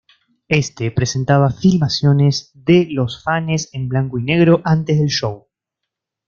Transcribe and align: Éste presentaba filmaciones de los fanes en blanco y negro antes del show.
Éste 0.49 0.89
presentaba 0.89 1.51
filmaciones 1.51 2.49
de 2.55 2.87
los 2.89 3.21
fanes 3.23 3.69
en 3.71 3.87
blanco 3.87 4.17
y 4.17 4.23
negro 4.23 4.59
antes 4.65 4.97
del 4.97 5.09
show. 5.09 5.45